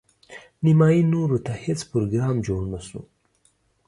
نیمايي 0.63 1.01
نورو 1.13 1.37
ته 1.45 1.51
هیڅ 1.63 1.79
پروګرام 1.91 2.35
جوړ 2.47 2.61
نه 2.73 2.79
شو. 2.87 3.01